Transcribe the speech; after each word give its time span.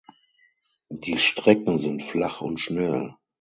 Die 0.89 1.19
Strecken 1.19 1.77
sind 1.77 2.01
flach 2.01 2.41
und 2.41 2.59
schnell. 2.59 3.13